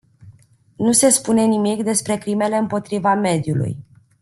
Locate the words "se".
0.91-1.09